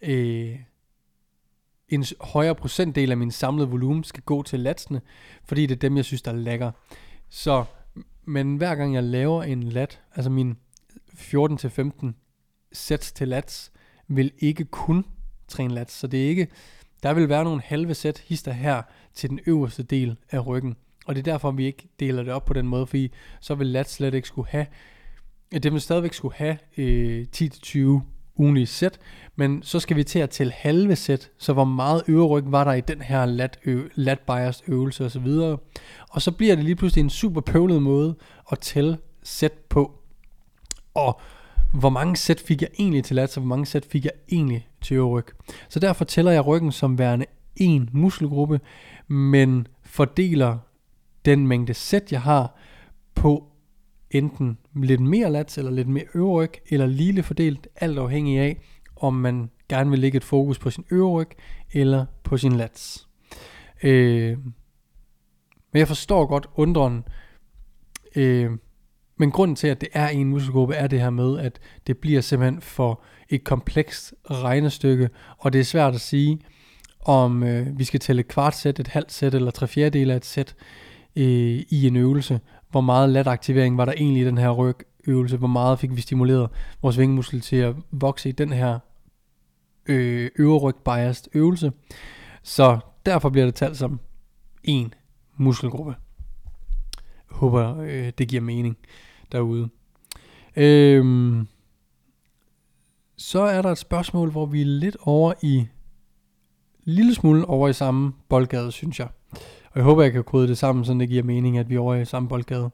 øh, 0.01 0.59
en 1.89 2.05
højere 2.21 2.55
procentdel 2.55 3.11
af 3.11 3.17
min 3.17 3.31
samlede 3.31 3.69
volumen 3.69 4.03
skal 4.03 4.23
gå 4.23 4.43
til 4.43 4.59
latsene, 4.59 5.01
fordi 5.43 5.65
det 5.65 5.75
er 5.75 5.79
dem, 5.79 5.97
jeg 5.97 6.05
synes, 6.05 6.21
der 6.21 6.31
er 6.31 6.35
lækker. 6.35 6.71
Så, 7.29 7.65
men 8.25 8.57
hver 8.57 8.75
gang 8.75 8.95
jeg 8.95 9.03
laver 9.03 9.43
en 9.43 9.63
lat, 9.63 10.01
altså 10.15 10.29
min 10.29 10.57
14-15 11.13 12.11
sæt 12.71 12.99
til 12.99 13.27
lats, 13.27 13.71
vil 14.07 14.31
ikke 14.39 14.65
kun 14.65 15.05
træne 15.47 15.73
lats, 15.73 15.93
så 15.93 16.07
det 16.07 16.23
er 16.23 16.29
ikke, 16.29 16.47
der 17.03 17.13
vil 17.13 17.29
være 17.29 17.43
nogle 17.43 17.61
halve 17.61 17.93
sæt 17.93 18.23
hister 18.25 18.51
her 18.51 18.81
til 19.13 19.29
den 19.29 19.39
øverste 19.45 19.83
del 19.83 20.15
af 20.31 20.47
ryggen. 20.47 20.75
Og 21.05 21.15
det 21.15 21.27
er 21.27 21.31
derfor, 21.31 21.51
vi 21.51 21.65
ikke 21.65 21.89
deler 21.99 22.23
det 22.23 22.33
op 22.33 22.45
på 22.45 22.53
den 22.53 22.67
måde, 22.67 22.87
fordi 22.87 23.11
så 23.39 23.55
vil 23.55 23.67
lat 23.67 23.89
slet 23.89 24.13
ikke 24.13 24.27
skulle 24.27 24.47
have, 24.49 24.65
det 25.51 25.73
vil 25.73 25.81
stadigvæk 25.81 26.13
skulle 26.13 26.35
have 26.35 26.57
øh, 26.77 27.25
10-20 27.35 27.79
ugenlige 28.35 28.65
sæt, 28.65 28.99
men 29.35 29.63
så 29.63 29.79
skal 29.79 29.97
vi 29.97 30.03
til 30.03 30.19
at 30.19 30.29
tælle 30.29 30.53
halve 30.53 30.95
sæt, 30.95 31.31
så 31.37 31.53
hvor 31.53 31.63
meget 31.63 32.03
øverryg 32.07 32.43
var 32.47 32.63
der 32.63 32.73
i 32.73 32.81
den 32.81 33.01
her 33.01 33.25
lat, 33.25 33.59
ø, 33.65 33.87
lat 33.95 34.19
bias 34.19 34.63
øvelse 34.67 35.05
osv. 35.05 35.27
Og 36.09 36.21
så 36.21 36.31
bliver 36.31 36.55
det 36.55 36.65
lige 36.65 36.75
pludselig 36.75 37.01
en 37.03 37.09
super 37.09 37.41
pøvlet 37.41 37.81
måde 37.81 38.15
at 38.51 38.59
tælle 38.59 38.97
sæt 39.23 39.53
på. 39.69 39.99
Og 40.93 41.21
hvor 41.73 41.89
mange 41.89 42.15
sæt 42.15 42.39
fik 42.39 42.61
jeg 42.61 42.69
egentlig 42.79 43.03
til 43.03 43.15
lats, 43.15 43.37
og 43.37 43.41
hvor 43.41 43.47
mange 43.47 43.65
sæt 43.65 43.85
fik 43.85 44.05
jeg 44.05 44.11
egentlig 44.31 44.67
til 44.81 45.03
ryg. 45.03 45.25
Så 45.69 45.79
derfor 45.79 46.05
tæller 46.05 46.31
jeg 46.31 46.47
ryggen 46.47 46.71
som 46.71 46.97
værende 46.97 47.25
en 47.55 47.89
muskelgruppe, 47.93 48.59
men 49.07 49.67
fordeler 49.83 50.57
den 51.25 51.47
mængde 51.47 51.73
sæt, 51.73 52.11
jeg 52.11 52.21
har, 52.21 52.55
på 53.15 53.47
enten 54.11 54.57
lidt 54.75 55.01
mere 55.01 55.31
lats 55.31 55.57
eller 55.57 55.71
lidt 55.71 55.87
mere 55.87 56.03
øverryg, 56.13 56.51
eller 56.69 56.85
lille 56.85 57.23
fordelt, 57.23 57.67
alt 57.75 57.97
afhængig 57.97 58.39
af, 58.39 58.61
om 58.95 59.13
man 59.13 59.49
gerne 59.69 59.89
vil 59.89 59.99
lægge 59.99 60.17
et 60.17 60.23
fokus 60.23 60.59
på 60.59 60.69
sin 60.69 60.85
øverryg 60.91 61.29
eller 61.71 62.05
på 62.23 62.37
sin 62.37 62.51
lats. 62.51 63.07
Øh, 63.83 64.37
men 65.71 65.79
jeg 65.79 65.87
forstår 65.87 66.25
godt 66.25 66.47
undren, 66.55 67.03
øh, 68.15 68.51
men 69.17 69.31
grunden 69.31 69.55
til, 69.55 69.67
at 69.67 69.81
det 69.81 69.89
er 69.93 70.07
en 70.07 70.29
muskelgruppe, 70.29 70.75
er 70.75 70.87
det 70.87 70.99
her 70.99 71.09
med, 71.09 71.39
at 71.39 71.59
det 71.87 71.97
bliver 71.97 72.21
simpelthen 72.21 72.61
for 72.61 73.01
et 73.29 73.43
komplekst 73.43 74.13
regnestykke, 74.31 75.09
og 75.37 75.53
det 75.53 75.59
er 75.59 75.65
svært 75.65 75.95
at 75.95 76.01
sige, 76.01 76.39
om 77.05 77.43
øh, 77.43 77.79
vi 77.79 77.83
skal 77.83 77.99
tælle 77.99 78.19
et 78.19 78.27
kvart 78.27 78.55
sæt, 78.55 78.79
et 78.79 78.87
halvt 78.87 79.11
sæt 79.11 79.35
eller 79.35 79.51
tre 79.51 79.67
fjerdedele 79.67 80.13
af 80.13 80.17
et 80.17 80.25
sæt 80.25 80.55
øh, 81.15 81.63
i 81.69 81.87
en 81.87 81.95
øvelse. 81.95 82.39
Hvor 82.71 82.81
meget 82.81 83.09
lataktivering 83.09 83.77
var 83.77 83.85
der 83.85 83.91
egentlig 83.91 84.21
i 84.21 84.25
den 84.25 84.37
her 84.37 84.49
rygøvelse? 84.49 85.37
Hvor 85.37 85.47
meget 85.47 85.79
fik 85.79 85.95
vi 85.95 86.01
stimuleret 86.01 86.49
vores 86.81 86.97
vingemuskel 86.97 87.41
til 87.41 87.55
at 87.55 87.75
vokse 87.91 88.29
i 88.29 88.31
den 88.31 88.53
her 88.53 88.79
øh, 89.85 90.31
øverryg 90.39 90.75
biased 90.85 91.27
øvelse? 91.33 91.71
Så 92.43 92.79
derfor 93.05 93.29
bliver 93.29 93.45
det 93.45 93.55
talt 93.55 93.77
som 93.77 93.99
en 94.63 94.93
muskelgruppe. 95.37 95.95
Håber, 97.33 97.77
øh, 97.77 98.11
det 98.17 98.27
giver 98.27 98.41
mening 98.41 98.77
derude. 99.31 99.69
Øhm, 100.55 101.47
så 103.17 103.41
er 103.41 103.61
der 103.61 103.69
et 103.71 103.77
spørgsmål, 103.77 104.31
hvor 104.31 104.45
vi 104.45 104.61
er 104.61 104.65
lidt 104.65 104.97
over 105.01 105.33
i 105.41 105.67
lille 106.83 107.15
smule 107.15 107.45
over 107.45 107.69
i 107.69 107.73
samme 107.73 108.13
boldgade, 108.29 108.71
synes 108.71 108.99
jeg. 108.99 109.07
Og 109.65 109.75
jeg 109.75 109.83
håber, 109.83 110.03
jeg 110.03 110.11
kan 110.11 110.23
kode 110.23 110.47
det 110.47 110.57
sammen, 110.57 110.85
så 110.85 110.93
det 110.93 111.09
giver 111.09 111.23
mening, 111.23 111.57
at 111.57 111.69
vi 111.69 111.75
er 111.75 111.79
over 111.79 111.95
i 111.95 112.05
samme 112.05 112.29
boldgade. 112.29 112.69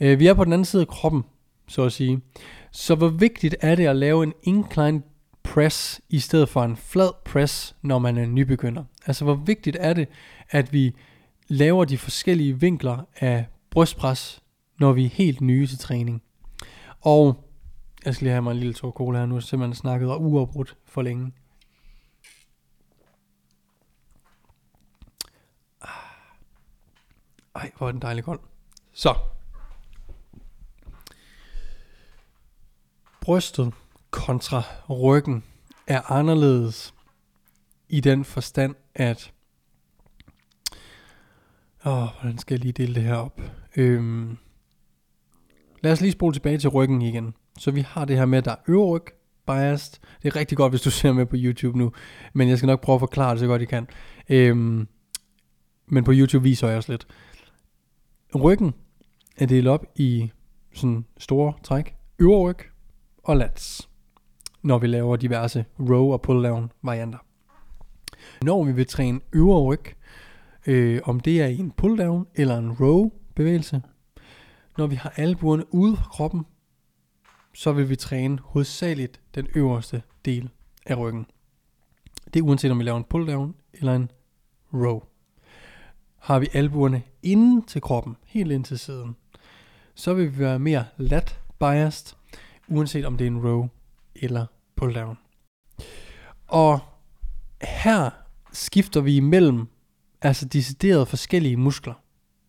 Øh, 0.00 0.18
vi 0.18 0.26
er 0.26 0.34
på 0.34 0.44
den 0.44 0.52
anden 0.52 0.64
side 0.64 0.82
af 0.82 0.88
kroppen, 0.88 1.22
så 1.68 1.82
at 1.82 1.92
sige. 1.92 2.20
Så 2.70 2.94
hvor 2.94 3.08
vigtigt 3.08 3.56
er 3.60 3.74
det 3.74 3.86
at 3.86 3.96
lave 3.96 4.22
en 4.22 4.32
incline 4.42 5.02
press 5.42 6.00
i 6.08 6.18
stedet 6.18 6.48
for 6.48 6.64
en 6.64 6.76
flad 6.76 7.10
press, 7.24 7.76
når 7.82 7.98
man 7.98 8.18
er 8.18 8.26
nybegynder? 8.26 8.84
Altså 9.06 9.24
hvor 9.24 9.34
vigtigt 9.34 9.76
er 9.80 9.92
det, 9.92 10.08
at 10.50 10.72
vi 10.72 10.94
laver 11.48 11.84
de 11.84 11.98
forskellige 11.98 12.60
vinkler 12.60 12.98
af 13.16 13.46
brystpres, 13.76 14.42
når 14.78 14.92
vi 14.92 15.04
er 15.04 15.08
helt 15.08 15.40
nye 15.40 15.66
til 15.66 15.78
træning? 15.78 16.22
Og 17.00 17.50
jeg 18.04 18.14
skal 18.14 18.24
lige 18.24 18.32
have 18.32 18.42
mig 18.42 18.50
en 18.50 18.56
lille 18.56 18.74
tår 18.74 18.90
cola 18.90 19.18
her 19.18 19.26
nu, 19.26 19.40
så 19.40 19.56
man 19.56 19.74
snakket 19.74 20.06
uafbrudt 20.06 20.76
for 20.84 21.02
længe. 21.02 21.32
Ah. 25.82 25.88
Ej, 27.54 27.70
hvor 27.78 27.88
er 27.88 27.92
den 27.92 28.02
dejlig 28.02 28.24
kold. 28.24 28.40
Så. 28.92 29.14
Brystet 33.20 33.74
kontra 34.10 34.62
ryggen 34.90 35.44
er 35.86 36.10
anderledes 36.10 36.94
i 37.88 38.00
den 38.00 38.24
forstand, 38.24 38.74
at... 38.94 39.32
Åh, 41.84 42.08
hvordan 42.20 42.38
skal 42.38 42.54
jeg 42.54 42.60
lige 42.60 42.72
dele 42.72 42.94
det 42.94 43.02
her 43.02 43.14
op? 43.16 43.40
Øhm, 43.76 44.36
lad 45.80 45.92
os 45.92 46.00
lige 46.00 46.12
spole 46.12 46.32
tilbage 46.32 46.58
til 46.58 46.70
ryggen 46.70 47.02
igen. 47.02 47.34
Så 47.58 47.70
vi 47.70 47.80
har 47.80 48.04
det 48.04 48.16
her 48.16 48.26
med, 48.26 48.38
at 48.38 48.44
der 48.44 48.50
er 48.50 48.56
øverryg, 48.68 49.02
biased. 49.46 50.00
Det 50.22 50.28
er 50.28 50.36
rigtig 50.36 50.58
godt, 50.58 50.72
hvis 50.72 50.80
du 50.82 50.90
ser 50.90 51.12
med 51.12 51.26
på 51.26 51.36
YouTube 51.38 51.78
nu. 51.78 51.92
Men 52.32 52.48
jeg 52.48 52.58
skal 52.58 52.66
nok 52.66 52.80
prøve 52.80 52.94
at 52.94 53.00
forklare 53.00 53.30
det 53.30 53.40
så 53.40 53.46
godt 53.46 53.60
jeg 53.60 53.68
kan. 53.68 53.86
Øhm, 54.28 54.88
men 55.86 56.04
på 56.04 56.12
YouTube 56.14 56.42
viser 56.42 56.68
jeg 56.68 56.76
også 56.76 56.92
lidt. 56.92 57.06
Ryggen 58.34 58.74
er 59.36 59.46
delt 59.46 59.68
op 59.68 59.86
i 59.96 60.30
sådan 60.74 61.04
store 61.18 61.52
træk. 61.62 61.94
Øverryg 62.18 62.58
og 63.22 63.36
lats. 63.36 63.88
Når 64.62 64.78
vi 64.78 64.86
laver 64.86 65.16
diverse 65.16 65.64
row 65.80 66.12
og 66.12 66.22
pull 66.22 66.44
down 66.44 66.72
varianter. 66.82 67.18
Når 68.42 68.64
vi 68.64 68.72
vil 68.72 68.86
træne 68.86 69.20
øvre 69.32 69.62
ryg, 69.62 69.84
øh, 70.66 71.00
om 71.04 71.20
det 71.20 71.42
er 71.42 71.46
i 71.46 71.58
en 71.58 71.70
pull 71.70 71.98
down 71.98 72.26
eller 72.34 72.58
en 72.58 72.72
row 72.72 73.10
bevægelse, 73.36 73.82
når 74.78 74.86
vi 74.86 74.94
har 74.94 75.12
albuerne 75.16 75.74
ude 75.74 75.96
fra 75.96 76.08
kroppen, 76.08 76.46
så 77.54 77.72
vil 77.72 77.88
vi 77.88 77.96
træne 77.96 78.38
hovedsageligt 78.42 79.20
den 79.34 79.48
øverste 79.54 80.02
del 80.24 80.50
af 80.86 80.98
ryggen. 80.98 81.26
Det 82.34 82.40
er 82.40 82.44
uanset 82.44 82.70
om 82.70 82.78
vi 82.78 82.84
laver 82.84 82.98
en 82.98 83.04
pulldown 83.04 83.54
eller 83.72 83.94
en 83.94 84.10
row 84.72 85.02
har 86.26 86.38
vi 86.38 86.48
albuerne 86.52 87.02
inden 87.22 87.62
til 87.62 87.82
kroppen, 87.82 88.16
helt 88.26 88.52
ind 88.52 88.64
til 88.64 88.78
siden, 88.78 89.16
så 89.94 90.14
vil 90.14 90.32
vi 90.32 90.38
være 90.38 90.58
mere 90.58 90.84
lat 90.96 91.40
biased, 91.58 92.16
uanset 92.68 93.04
om 93.04 93.16
det 93.16 93.24
er 93.24 93.30
en 93.30 93.46
row 93.46 93.68
eller 94.14 94.46
pulldown. 94.76 95.18
Og 96.46 96.80
her 97.62 98.10
skifter 98.52 99.00
vi 99.00 99.16
imellem 99.16 99.66
altså 100.22 100.44
decideret 100.48 101.08
forskellige 101.08 101.56
muskler. 101.56 101.94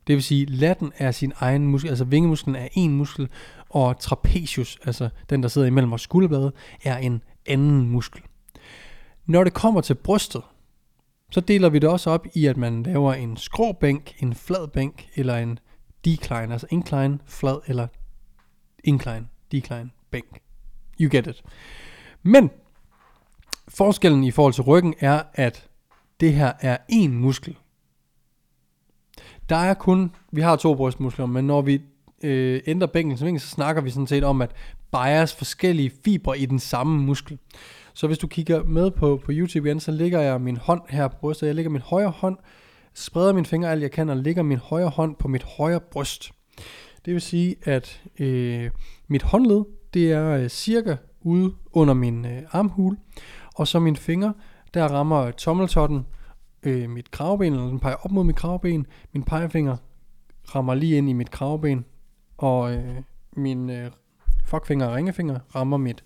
Det 0.07 0.15
vil 0.15 0.23
sige, 0.23 0.45
latten 0.45 0.91
er 0.97 1.11
sin 1.11 1.33
egen 1.35 1.67
muskel, 1.67 1.89
altså 1.89 2.05
vingemusklen 2.05 2.55
er 2.55 2.67
en 2.73 2.97
muskel, 2.97 3.29
og 3.69 3.99
trapezius, 3.99 4.77
altså 4.85 5.09
den 5.29 5.43
der 5.43 5.49
sidder 5.49 5.67
imellem 5.67 5.89
vores 5.89 6.01
skulderblade, 6.01 6.51
er 6.83 6.97
en 6.97 7.23
anden 7.45 7.89
muskel. 7.89 8.21
Når 9.25 9.43
det 9.43 9.53
kommer 9.53 9.81
til 9.81 9.95
brystet, 9.95 10.41
så 11.31 11.41
deler 11.41 11.69
vi 11.69 11.79
det 11.79 11.89
også 11.89 12.09
op 12.09 12.27
i, 12.33 12.45
at 12.45 12.57
man 12.57 12.83
laver 12.83 13.13
en 13.13 13.37
skråbænk, 13.37 14.15
en 14.19 14.35
flad 14.35 14.67
bænk, 14.67 15.09
eller 15.15 15.37
en 15.37 15.59
decline, 16.05 16.53
altså 16.53 16.67
incline, 16.69 17.19
flad, 17.25 17.59
eller 17.67 17.87
incline, 18.83 19.27
decline, 19.51 19.89
bænk. 20.11 20.39
You 20.99 21.09
get 21.11 21.27
it. 21.27 21.43
Men 22.23 22.49
forskellen 23.67 24.23
i 24.23 24.31
forhold 24.31 24.53
til 24.53 24.63
ryggen 24.63 24.93
er, 24.99 25.23
at 25.33 25.69
det 26.19 26.33
her 26.33 26.53
er 26.59 26.77
én 26.91 27.09
muskel. 27.09 27.57
Der 29.49 29.55
er 29.55 29.73
kun, 29.73 30.11
vi 30.31 30.41
har 30.41 30.55
to 30.55 30.75
brystmuskler, 30.75 31.25
men 31.25 31.47
når 31.47 31.61
vi 31.61 31.81
øh, 32.23 32.61
ændrer 32.67 32.87
bænken, 32.87 33.39
så 33.39 33.47
snakker 33.47 33.81
vi 33.81 33.89
sådan 33.89 34.07
set 34.07 34.23
om, 34.23 34.41
at 34.41 34.51
bias 34.91 35.35
forskellige 35.35 35.91
fibre 36.05 36.39
i 36.39 36.45
den 36.45 36.59
samme 36.59 37.01
muskel. 37.01 37.37
Så 37.93 38.07
hvis 38.07 38.17
du 38.17 38.27
kigger 38.27 38.63
med 38.63 38.91
på, 38.91 39.21
på 39.25 39.31
YouTube 39.31 39.67
igen, 39.67 39.79
så 39.79 39.91
ligger 39.91 40.21
jeg 40.21 40.41
min 40.41 40.57
hånd 40.57 40.81
her 40.89 41.07
på 41.07 41.15
brystet. 41.19 41.47
Jeg 41.47 41.55
lægger 41.55 41.69
min 41.69 41.81
højre 41.81 42.09
hånd, 42.09 42.37
spreder 42.93 43.33
mine 43.33 43.45
fingre 43.45 43.71
alt 43.71 43.81
jeg 43.81 43.91
kan, 43.91 44.09
og 44.09 44.17
lægger 44.17 44.43
min 44.43 44.57
højre 44.57 44.89
hånd 44.89 45.15
på 45.15 45.27
mit 45.27 45.43
højre 45.43 45.79
bryst. 45.79 46.31
Det 47.05 47.13
vil 47.13 47.21
sige, 47.21 47.55
at 47.63 48.01
øh, 48.19 48.69
mit 49.07 49.23
håndled, 49.23 49.63
det 49.93 50.11
er 50.11 50.29
øh, 50.29 50.49
cirka 50.49 50.95
ude 51.21 51.53
under 51.73 51.93
min 51.93 52.25
øh, 52.25 52.41
armhul, 52.51 52.97
og 53.55 53.67
så 53.67 53.79
mine 53.79 53.97
fingre, 53.97 54.33
der 54.73 54.87
rammer 54.87 55.31
tommeltotten 55.31 56.05
øh, 56.63 56.89
mit 56.89 57.11
kravben, 57.11 57.53
eller 57.53 57.67
den 57.67 57.79
peger 57.79 57.95
op 57.95 58.11
mod 58.11 58.23
mit 58.23 58.35
kravben. 58.35 58.87
Min 59.13 59.23
pegefinger 59.23 59.77
rammer 60.55 60.75
lige 60.75 60.97
ind 60.97 61.09
i 61.09 61.13
mit 61.13 61.31
kravben, 61.31 61.85
og 62.37 62.73
øh, 62.73 62.95
min 63.31 63.69
øh, 63.69 63.91
fuckfinger 64.45 64.85
og 64.85 64.95
ringefinger 64.95 65.39
rammer 65.55 65.77
mit 65.77 66.03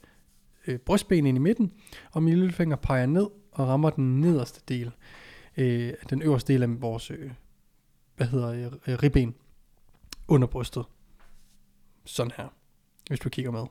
øh, 0.67 0.79
brystben 0.79 1.25
ind 1.25 1.37
i 1.37 1.41
midten, 1.41 1.71
og 2.11 2.23
min 2.23 2.33
lillefinger 2.33 2.75
peger 2.75 3.05
ned 3.05 3.27
og 3.51 3.67
rammer 3.67 3.89
den 3.89 4.21
nederste 4.21 4.61
del, 4.67 4.91
øh, 5.57 5.93
den 6.09 6.21
øverste 6.21 6.53
del 6.53 6.63
af 6.63 6.81
vores, 6.81 7.11
øh, 7.11 7.31
hvad 8.15 8.27
hedder 8.27 8.69
øh, 8.87 8.95
ribben, 9.03 9.35
under 10.27 10.47
brystet. 10.47 10.85
Sådan 12.05 12.31
her, 12.37 12.47
hvis 13.07 13.19
du 13.19 13.29
kigger 13.29 13.51
med. 13.51 13.65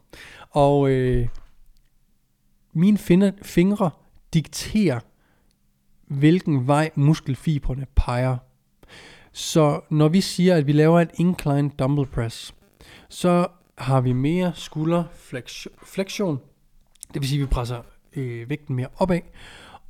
Og 0.51 0.91
øh, 0.91 1.29
mine 2.73 2.99
fingre 3.43 3.91
dikterer, 4.35 5.01
hvilken 6.11 6.67
vej 6.67 6.91
muskelfibrene 6.95 7.87
peger. 7.97 8.37
Så 9.33 9.81
når 9.91 10.09
vi 10.09 10.21
siger, 10.21 10.57
at 10.57 10.67
vi 10.67 10.73
laver 10.73 11.01
et 11.01 11.11
incline 11.15 11.71
dumbbell 11.79 12.07
press, 12.07 12.55
så 13.09 13.47
har 13.79 14.01
vi 14.01 14.13
mere 14.13 14.53
skulderflektion. 14.55 16.41
Det 17.15 17.23
vil 17.23 17.29
sige, 17.29 17.43
at 17.43 17.49
vi 17.49 17.51
presser 17.51 17.83
øh, 18.17 18.51
vægten 18.51 18.77
mere 18.77 18.89
opad. 18.97 19.21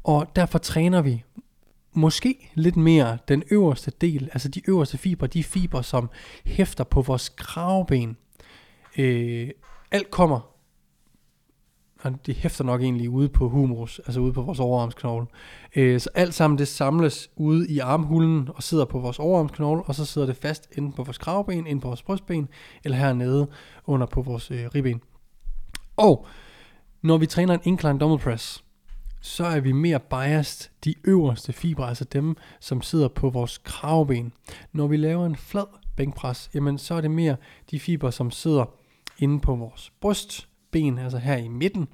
Og 0.05 0.27
derfor 0.37 0.59
træner 0.59 1.03
vi 1.03 1.25
måske 1.93 2.51
lidt 2.55 2.77
mere 2.77 3.19
den 3.29 3.43
øverste 3.51 3.93
del, 4.01 4.29
altså 4.33 4.49
de 4.49 4.63
øverste 4.69 4.99
fibre, 4.99 5.27
de 5.27 5.45
fibre, 5.45 5.85
som 5.85 6.11
hæfter 6.45 6.85
på 6.85 7.03
vores 7.03 7.29
kravben. 7.29 8.17
Øh, 8.99 9.51
alt 9.91 10.11
kommer 10.11 10.50
og 12.03 12.27
det 12.27 12.35
hæfter 12.35 12.65
nok 12.65 12.83
egentlig 12.83 13.11
ude 13.11 13.29
på 13.29 13.49
humerus, 13.49 13.99
altså 13.99 14.21
ude 14.21 14.33
på 14.33 14.43
vores 14.43 14.61
overarmsknogle. 14.61 15.27
Øh, 15.77 16.01
så 16.01 16.11
alt 16.15 16.35
sammen 16.35 16.59
det 16.59 16.69
samles 16.69 17.31
ude 17.37 17.71
i 17.71 17.79
armhulen 17.79 18.49
og 18.55 18.63
sidder 18.63 18.85
på 18.85 18.99
vores 18.99 19.19
overarmsknogle, 19.19 19.83
og 19.83 19.95
så 19.95 20.05
sidder 20.05 20.27
det 20.27 20.37
fast 20.37 20.69
enten 20.79 20.93
på 20.93 21.03
vores 21.03 21.19
kravben, 21.19 21.67
inde 21.67 21.81
på 21.81 21.89
vores 21.89 22.03
brystben, 22.03 22.49
eller 22.85 22.99
hernede 22.99 23.49
under 23.87 24.07
på 24.07 24.23
vores 24.23 24.51
øh, 24.51 24.67
ribben. 24.75 25.01
Og 25.97 26.27
når 27.03 27.19
vi 27.19 27.27
træner 27.27 27.55
en 27.55 27.61
incline 27.65 27.99
dumbbell 27.99 28.23
press, 28.23 28.65
så 29.21 29.45
er 29.45 29.61
vi 29.61 29.73
mere 29.73 30.01
biased 30.01 30.71
de 30.85 30.95
øverste 31.05 31.53
fibre, 31.53 31.89
altså 31.89 32.05
dem, 32.05 32.37
som 32.61 32.83
sidder 32.83 33.09
på 33.09 33.31
vores 33.31 33.59
kravben. 33.59 34.33
Når 34.73 34.87
vi 34.87 34.97
laver 34.97 35.27
en 35.27 35.37
flad 35.37 35.67
bænkpres, 35.97 36.51
jamen 36.55 36.79
så 36.79 36.95
er 36.95 37.01
det 37.01 37.11
mere 37.11 37.37
de 37.71 37.81
fibre, 37.81 38.13
som 38.13 38.31
sidder 38.31 38.65
inde 39.19 39.41
på 39.41 39.55
vores 39.55 39.93
bryst, 40.01 40.50
ben, 40.71 40.99
altså 40.99 41.19
her 41.19 41.37
i 41.37 41.49
midten. 41.49 41.89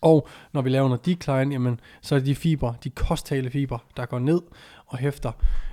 Og 0.00 0.28
når 0.52 0.62
vi 0.62 0.70
laver 0.70 0.88
noget 0.88 1.06
decline, 1.06 1.52
jamen, 1.52 1.80
så 2.02 2.14
er 2.14 2.18
det 2.18 2.26
de 2.26 2.34
fibre, 2.34 2.74
de 2.84 2.90
kostale 2.90 3.50
fibre, 3.50 3.78
der 3.96 4.06
går 4.06 4.18
ned 4.18 4.40
og 4.86 4.98
hæfter 4.98 5.32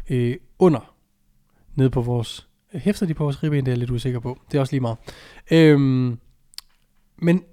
øh, 0.10 0.38
under, 0.60 0.96
ned 1.76 1.90
på 1.90 2.02
vores, 2.02 2.48
øh, 2.74 2.82
hæfter 2.82 3.06
de 3.06 3.14
på 3.14 3.24
vores 3.24 3.44
ribben, 3.44 3.66
det 3.66 3.68
er 3.68 3.72
jeg 3.72 3.78
lidt 3.78 3.92
usikker 3.92 4.20
på. 4.20 4.40
Det 4.52 4.58
er 4.58 4.62
også 4.62 4.74
lige 4.74 4.82
meget. 4.82 4.98
Øhm, 5.52 6.20
men 7.18 7.44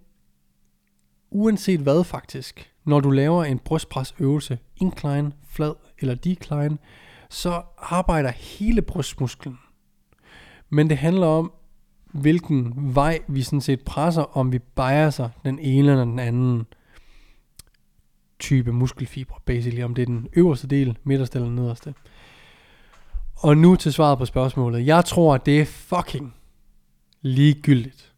uanset 1.31 1.81
hvad 1.81 2.05
faktisk, 2.05 2.73
når 2.85 3.01
du 3.01 3.11
laver 3.11 3.45
en 3.45 3.59
brystpresøvelse, 3.59 4.59
incline, 4.77 5.33
flad 5.49 5.75
eller 5.99 6.15
decline, 6.15 6.79
så 7.31 7.63
arbejder 7.79 8.31
hele 8.31 8.83
brystmusklen. 8.83 9.59
Men 10.71 10.91
det 10.91 10.99
handler 10.99 11.27
om, 11.27 11.53
hvilken 12.13 12.95
vej 12.95 13.19
vi 13.29 13.43
sådan 13.43 13.61
set 13.61 13.81
presser, 13.81 14.37
om 14.37 14.53
vi 14.53 14.59
biaser 14.59 15.29
den 15.45 15.59
ene 15.59 15.91
eller 15.91 16.05
den 16.05 16.19
anden 16.19 16.67
type 18.39 18.73
muskelfibre, 18.73 19.41
basically, 19.47 19.83
om 19.83 19.95
det 19.95 20.03
er 20.03 20.07
den 20.07 20.29
øverste 20.37 20.67
del, 20.67 20.99
midterste 21.05 21.39
eller 21.39 21.51
nederste. 21.51 21.95
Og 23.37 23.57
nu 23.57 23.77
til 23.77 23.93
svaret 23.93 24.19
på 24.19 24.25
spørgsmålet. 24.25 24.87
Jeg 24.87 25.05
tror, 25.05 25.35
at 25.35 25.47
det 25.47 25.61
er 25.61 25.65
fucking 25.65 26.35
ligegyldigt, 27.23 28.15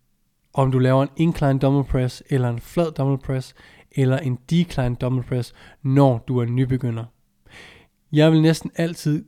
om 0.55 0.73
du 0.73 0.79
laver 0.79 1.03
en 1.03 1.09
incline 1.17 1.59
dumbbell 1.59 1.85
press, 1.85 2.23
eller 2.31 2.49
en 2.49 2.61
flad 2.61 2.93
dumbbell 2.93 3.23
press, 3.27 3.55
eller 3.93 4.19
en 4.19 4.39
decline 4.51 4.95
dumbbell 4.95 5.29
press, 5.29 5.55
når 5.83 6.25
du 6.29 6.39
er 6.39 6.47
nybegynder. 6.47 7.05
Jeg 8.13 8.33
vil 8.33 8.43
næsten 8.43 8.71
altid 8.77 9.25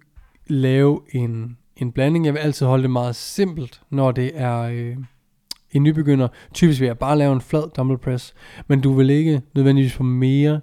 lave 0.47 1.00
en 1.12 1.59
en 1.76 1.92
blanding. 1.92 2.24
Jeg 2.24 2.34
vil 2.34 2.40
altid 2.40 2.66
holde 2.66 2.82
det 2.82 2.90
meget 2.90 3.16
simpelt, 3.16 3.82
når 3.90 4.12
det 4.12 4.30
er 4.34 4.60
øh, 4.60 4.96
en 5.70 5.82
nybegynder. 5.82 6.28
Typisk 6.54 6.80
vil 6.80 6.87
jeg 6.87 6.98
bare 6.98 7.18
lave 7.18 7.32
en 7.32 7.40
flad 7.40 7.70
dumbbell 7.76 7.98
press, 7.98 8.34
men 8.68 8.80
du 8.80 8.92
vil 8.92 9.10
ikke 9.10 9.42
nødvendigvis 9.54 9.92
få 9.92 10.02
mere 10.02 10.60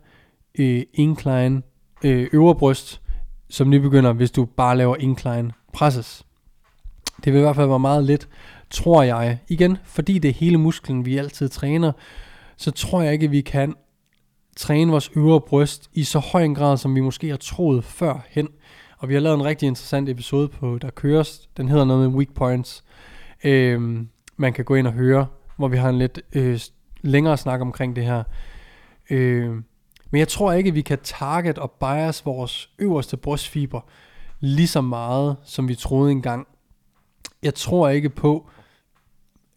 øh, 0.59 0.83
incline 0.93 1.61
øh, 2.03 2.27
øvre 2.33 2.55
bryst 2.55 3.01
som 3.49 3.69
nybegynder, 3.69 4.13
hvis 4.13 4.31
du 4.31 4.45
bare 4.45 4.77
laver 4.77 4.95
incline 4.99 5.51
presses. 5.73 6.25
Det 7.23 7.33
vil 7.33 7.39
i 7.39 7.41
hvert 7.41 7.55
fald 7.55 7.67
være 7.67 7.79
meget 7.79 8.03
let, 8.03 8.27
tror 8.69 9.03
jeg. 9.03 9.39
Igen, 9.47 9.77
fordi 9.83 10.19
det 10.19 10.29
er 10.29 10.33
hele 10.33 10.57
musklen, 10.57 11.05
vi 11.05 11.17
altid 11.17 11.49
træner, 11.49 11.91
så 12.57 12.71
tror 12.71 13.01
jeg 13.01 13.13
ikke, 13.13 13.25
at 13.25 13.31
vi 13.31 13.41
kan 13.41 13.75
træne 14.57 14.91
vores 14.91 15.11
øvre 15.15 15.41
bryst 15.41 15.89
i 15.93 16.03
så 16.03 16.19
høj 16.19 16.43
en 16.43 16.55
grad, 16.55 16.77
som 16.77 16.95
vi 16.95 16.99
måske 16.99 17.29
har 17.29 17.37
troet 17.37 17.83
førhen. 17.83 18.47
Og 19.01 19.09
vi 19.09 19.13
har 19.13 19.21
lavet 19.21 19.35
en 19.35 19.45
rigtig 19.45 19.67
interessant 19.67 20.09
episode 20.09 20.47
på 20.47 20.77
Der 20.77 20.89
Køres. 20.89 21.49
Den 21.57 21.69
hedder 21.69 21.85
noget 21.85 22.09
med 22.09 22.17
Weak 22.17 22.33
Points. 22.33 22.83
Øhm, 23.43 24.09
man 24.37 24.53
kan 24.53 24.65
gå 24.65 24.75
ind 24.75 24.87
og 24.87 24.93
høre, 24.93 25.27
hvor 25.57 25.67
vi 25.67 25.77
har 25.77 25.89
en 25.89 25.97
lidt 25.97 26.21
øh, 26.33 26.59
længere 27.01 27.37
snak 27.37 27.61
omkring 27.61 27.95
det 27.95 28.05
her. 28.05 28.23
Øh, 29.09 29.49
men 30.11 30.19
jeg 30.19 30.27
tror 30.27 30.51
ikke, 30.51 30.67
at 30.67 30.75
vi 30.75 30.81
kan 30.81 30.99
target 31.03 31.57
og 31.57 31.71
bias 31.71 32.25
vores 32.25 32.69
øverste 32.79 33.17
brystfiber 33.17 33.81
lige 34.39 34.67
så 34.67 34.81
meget, 34.81 35.37
som 35.43 35.67
vi 35.67 35.75
troede 35.75 36.11
engang. 36.11 36.47
Jeg 37.43 37.55
tror 37.55 37.89
ikke 37.89 38.09
på, 38.09 38.49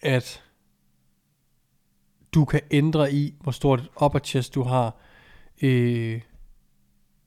at 0.03 0.43
du 2.35 2.45
kan 2.45 2.61
ændre 2.71 3.13
i, 3.13 3.35
hvor 3.41 3.53
stort 3.53 3.81
et 3.81 3.89
upper 4.03 4.19
chest 4.19 4.55
du 4.55 4.63
har, 4.63 4.97
øh, 5.63 6.21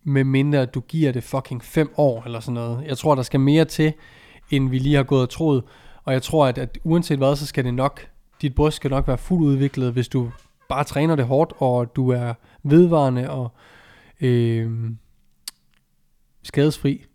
med 0.07 0.23
mindre 0.23 0.65
du 0.65 0.79
giver 0.79 1.11
det 1.11 1.23
fucking 1.23 1.63
5 1.63 1.93
år 1.97 2.23
eller 2.25 2.39
sådan 2.39 2.53
noget. 2.53 2.85
Jeg 2.87 2.97
tror, 2.97 3.15
der 3.15 3.21
skal 3.21 3.39
mere 3.39 3.65
til, 3.65 3.93
end 4.51 4.69
vi 4.69 4.79
lige 4.79 4.95
har 4.95 5.03
gået 5.03 5.21
og 5.21 5.29
troet. 5.29 5.63
Og 6.03 6.13
jeg 6.13 6.21
tror, 6.21 6.47
at, 6.47 6.57
at 6.57 6.77
uanset 6.83 7.17
hvad, 7.17 7.35
så 7.35 7.45
skal 7.45 7.65
det 7.65 7.73
nok, 7.73 8.07
dit 8.41 8.55
bryst 8.55 8.75
skal 8.75 8.91
nok 8.91 9.07
være 9.07 9.17
fuldt 9.17 9.43
udviklet, 9.43 9.93
hvis 9.93 10.07
du 10.07 10.31
bare 10.69 10.83
træner 10.83 11.15
det 11.15 11.25
hårdt, 11.25 11.53
og 11.57 11.95
du 11.95 12.09
er 12.09 12.33
vedvarende 12.63 13.29
og 13.29 13.51
øh, 14.21 14.71
skadesfri 16.43 17.05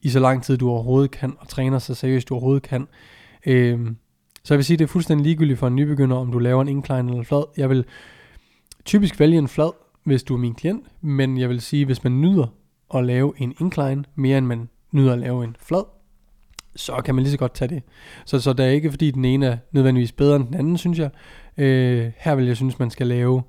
i 0.00 0.08
så 0.08 0.20
lang 0.20 0.42
tid, 0.42 0.56
du 0.56 0.70
overhovedet 0.70 1.10
kan, 1.10 1.36
og 1.38 1.48
træner 1.48 1.78
så 1.78 1.94
seriøst, 1.94 2.28
du 2.28 2.34
overhovedet 2.34 2.62
kan. 2.62 2.88
Øh, 3.46 3.90
så 4.44 4.54
jeg 4.54 4.58
vil 4.58 4.64
sige, 4.64 4.76
det 4.76 4.84
er 4.84 4.88
fuldstændig 4.88 5.24
ligegyldigt 5.24 5.58
for 5.58 5.66
en 5.66 5.76
nybegynder, 5.76 6.16
om 6.16 6.32
du 6.32 6.38
laver 6.38 6.62
en 6.62 6.68
incline 6.68 7.10
eller 7.10 7.24
flad. 7.24 7.44
Jeg 7.56 7.70
vil 7.70 7.84
typisk 8.84 9.20
vælge 9.20 9.38
en 9.38 9.48
flad, 9.48 9.72
hvis 10.04 10.22
du 10.22 10.34
er 10.34 10.38
min 10.38 10.54
klient, 10.54 10.86
men 11.00 11.38
jeg 11.38 11.48
vil 11.48 11.60
sige, 11.60 11.84
hvis 11.84 12.04
man 12.04 12.20
nyder 12.20 12.46
at 12.94 13.04
lave 13.04 13.32
en 13.38 13.54
incline, 13.60 14.04
mere 14.14 14.38
end 14.38 14.46
man 14.46 14.68
nyder 14.92 15.12
at 15.12 15.18
lave 15.18 15.44
en 15.44 15.56
flad, 15.60 15.84
så 16.76 17.02
kan 17.04 17.14
man 17.14 17.24
lige 17.24 17.32
så 17.32 17.38
godt 17.38 17.54
tage 17.54 17.68
det. 17.68 17.82
Så, 18.24 18.40
så 18.40 18.52
det 18.52 18.66
er 18.66 18.70
ikke 18.70 18.90
fordi 18.90 19.10
den 19.10 19.24
ene 19.24 19.46
er 19.46 19.56
nødvendigvis 19.72 20.12
bedre 20.12 20.36
end 20.36 20.46
den 20.46 20.54
anden, 20.54 20.78
synes 20.78 20.98
jeg. 20.98 21.10
Øh, 21.58 22.12
her 22.16 22.34
vil 22.34 22.46
jeg 22.46 22.56
synes, 22.56 22.78
man 22.78 22.90
skal 22.90 23.06
lave 23.06 23.42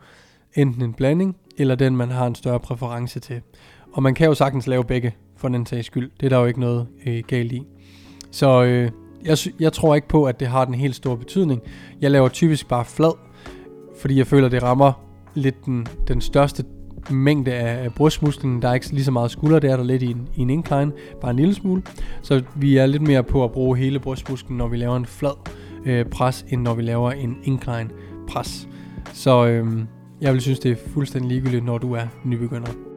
enten 0.54 0.82
en 0.82 0.94
blanding, 0.94 1.38
eller 1.58 1.76
den 1.76 1.96
man 1.96 2.10
har 2.10 2.28
en 2.28 2.36
større 2.36 2.60
præference 2.60 3.20
til. 3.20 3.42
Og 3.94 4.04
man 4.04 4.14
kan 4.14 4.28
jo 4.28 4.34
sagtens 4.34 4.68
lave 4.68 4.84
begge, 4.84 5.16
for 5.38 5.50
den 5.50 5.66
sags 5.66 5.88
skyld. 5.88 6.12
Det 6.20 6.26
er 6.26 6.30
der 6.30 6.38
jo 6.38 6.46
ikke 6.46 6.60
noget 6.60 6.88
øh, 7.06 7.24
galt 7.28 7.52
i. 7.52 7.64
Så 8.32 8.64
øh, 8.64 8.92
jeg, 9.26 9.38
jeg 9.60 9.74
tror 9.74 9.96
ikke 9.96 10.08
på, 10.08 10.26
at 10.26 10.40
det 10.40 10.48
har 10.48 10.66
den 10.66 10.74
helt 10.74 10.96
store 10.96 11.18
betydning. 11.18 11.62
Jeg 12.02 12.12
laver 12.12 12.30
typisk 12.30 12.68
bare 12.68 12.86
flad, 12.86 13.18
fordi 13.98 14.18
jeg 14.18 14.28
føler, 14.28 14.50
det 14.50 14.64
rammer 14.64 15.13
lidt 15.34 15.66
den, 15.66 15.88
den 16.08 16.22
største 16.22 16.64
mængde 17.12 17.54
af, 17.54 17.94
brystmusklen. 17.94 18.62
Der 18.62 18.70
er 18.70 18.74
ikke 18.74 18.90
lige 18.92 19.04
så 19.04 19.12
meget 19.12 19.32
skulder, 19.32 19.60
det 19.60 19.72
er 19.72 19.78
der 19.78 19.84
lidt 19.84 20.04
i 20.04 20.12
en, 20.12 20.28
i 20.36 20.42
en 20.42 20.50
incline, 20.50 20.92
bare 21.22 21.32
en 21.32 21.38
lille 21.38 21.54
smule. 21.54 21.82
Så 22.22 22.44
vi 22.56 22.78
er 22.78 22.86
lidt 22.86 23.02
mere 23.02 23.24
på 23.24 23.44
at 23.44 23.52
bruge 23.52 23.78
hele 23.78 24.00
brystmusklen, 24.00 24.58
når 24.58 24.68
vi 24.68 24.78
laver 24.78 24.98
en 24.98 25.06
flad 25.06 25.50
øh, 25.86 26.06
pres, 26.06 26.46
end 26.50 26.62
når 26.62 26.74
vi 26.74 26.82
laver 26.82 27.12
en 27.12 27.38
incline 27.44 27.90
pres. 28.28 28.68
Så 29.14 29.48
øh, 29.48 29.68
jeg 30.22 30.34
vil 30.34 30.42
synes, 30.42 30.60
det 30.60 30.72
er 30.72 30.76
fuldstændig 30.76 31.30
ligegyldigt, 31.30 31.66
når 31.66 31.78
du 31.78 31.94
er 31.94 32.06
nybegynder. 32.24 32.93